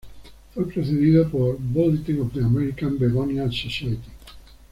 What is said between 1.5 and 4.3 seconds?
"Bulletin of the American Begonia Society"